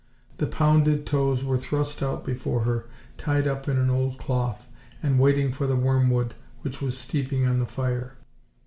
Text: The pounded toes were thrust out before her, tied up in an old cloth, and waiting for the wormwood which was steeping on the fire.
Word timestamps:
The 0.37 0.47
pounded 0.47 1.05
toes 1.05 1.43
were 1.43 1.59
thrust 1.59 2.01
out 2.01 2.25
before 2.25 2.61
her, 2.61 2.85
tied 3.19 3.47
up 3.47 3.67
in 3.67 3.77
an 3.77 3.91
old 3.91 4.17
cloth, 4.17 4.67
and 5.03 5.19
waiting 5.19 5.51
for 5.51 5.67
the 5.67 5.75
wormwood 5.75 6.33
which 6.63 6.81
was 6.81 6.97
steeping 6.97 7.45
on 7.45 7.59
the 7.59 7.67
fire. 7.67 8.15